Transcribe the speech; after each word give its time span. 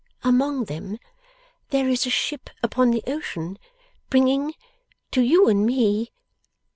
among 0.23 0.63
them...there 0.63 1.87
is 1.87 2.07
a 2.07 2.09
ship 2.09 2.49
upon 2.63 2.89
the 2.89 3.03
ocean...bringing...to 3.05 5.21
you 5.21 5.47
and 5.47 5.63
me... 5.63 6.11